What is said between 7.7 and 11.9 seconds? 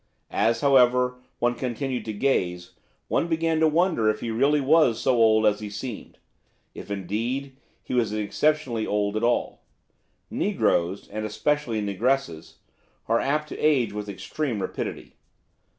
he was exceptionally old at all. Negroes, and especially